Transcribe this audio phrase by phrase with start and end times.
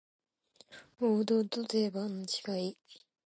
[0.99, 2.77] 王道と定番の違い